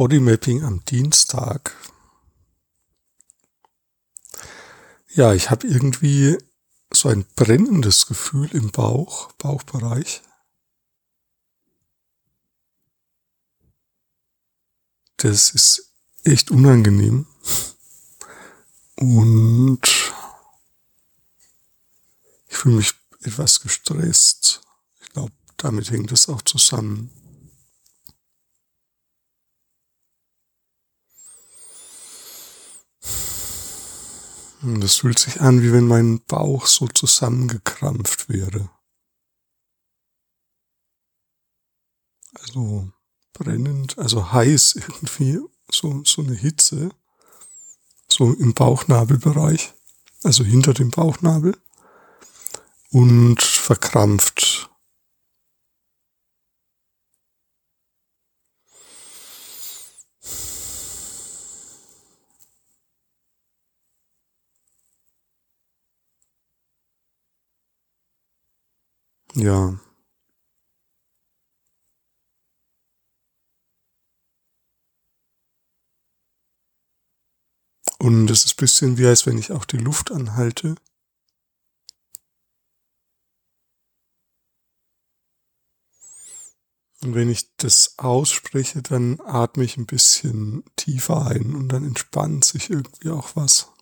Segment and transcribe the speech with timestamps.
[0.00, 1.76] Bodymapping am Dienstag.
[5.08, 6.38] Ja, ich habe irgendwie
[6.90, 10.22] so ein brennendes Gefühl im Bauch, Bauchbereich.
[15.18, 15.92] Das ist
[16.24, 17.26] echt unangenehm.
[18.96, 19.82] Und
[22.48, 24.62] ich fühle mich etwas gestresst.
[25.02, 27.19] Ich glaube, damit hängt es auch zusammen.
[34.62, 38.70] Es fühlt sich an, wie wenn mein Bauch so zusammengekrampft wäre.
[42.38, 42.90] Also
[43.32, 46.90] brennend, also heiß irgendwie, so, so eine Hitze,
[48.08, 49.72] so im Bauchnabelbereich,
[50.24, 51.56] also hinter dem Bauchnabel
[52.90, 54.69] und verkrampft.
[69.34, 69.78] Ja.
[77.98, 80.74] Und es ist ein bisschen wie, als wenn ich auch die Luft anhalte.
[87.02, 92.44] Und wenn ich das ausspreche, dann atme ich ein bisschen tiefer ein und dann entspannt
[92.44, 93.72] sich irgendwie auch was.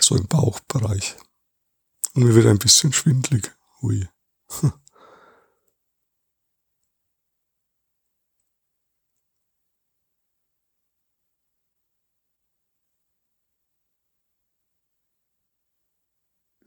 [0.00, 1.16] So im Bauchbereich.
[2.16, 3.52] Und mir wird ein bisschen schwindlig.
[3.82, 4.08] Hui.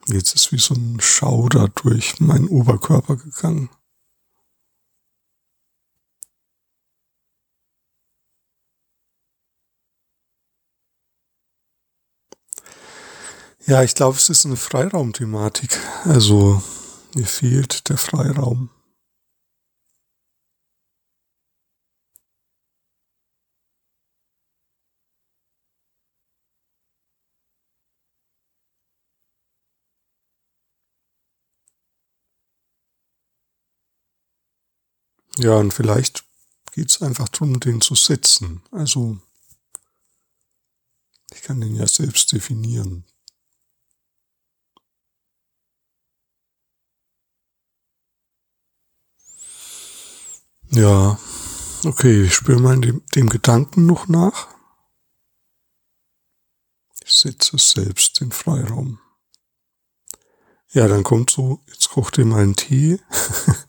[0.07, 3.69] Jetzt ist wie so ein Schauder durch meinen Oberkörper gegangen.
[13.69, 15.77] Ja, ich glaube, es ist eine Freiraumthematik.
[16.03, 16.59] Also
[17.13, 18.71] mir fehlt der Freiraum.
[35.37, 36.23] Ja, und vielleicht
[36.71, 38.63] geht es einfach darum, den zu setzen.
[38.71, 39.19] Also
[41.31, 43.05] ich kann den ja selbst definieren.
[50.71, 51.17] Ja,
[51.83, 54.47] okay, ich spüre mal dem, dem Gedanken noch nach.
[57.03, 58.99] Ich setze selbst den Freiraum.
[60.71, 62.99] Ja, dann kommt so, jetzt kocht ihr mal einen Tee.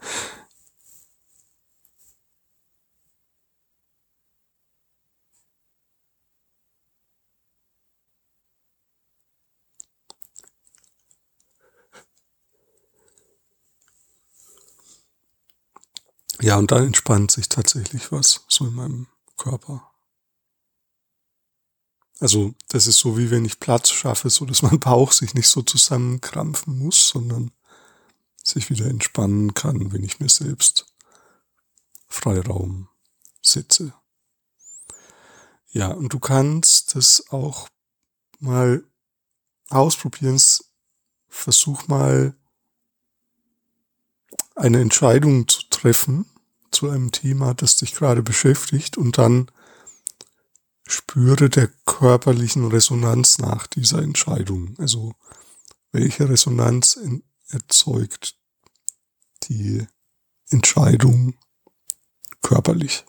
[16.40, 19.06] Ja, und dann entspannt sich tatsächlich was so in meinem
[19.36, 19.90] Körper.
[22.18, 25.48] Also das ist so wie wenn ich Platz schaffe, so dass mein Bauch sich nicht
[25.48, 27.50] so zusammenkrampfen muss, sondern
[28.42, 30.86] sich wieder entspannen kann, wenn ich mir selbst
[32.08, 32.88] Freiraum
[33.42, 33.92] setze.
[35.72, 37.68] Ja, und du kannst das auch
[38.38, 38.84] mal
[39.68, 40.40] ausprobieren.
[41.28, 42.34] Versuch mal
[44.56, 46.26] eine Entscheidung zu treffen
[46.70, 49.50] zu einem Thema, das dich gerade beschäftigt und dann
[50.86, 54.74] spüre der körperlichen Resonanz nach dieser Entscheidung.
[54.78, 55.14] Also
[55.92, 56.98] welche Resonanz
[57.48, 58.36] erzeugt
[59.44, 59.86] die
[60.50, 61.34] Entscheidung
[62.42, 63.04] körperlich?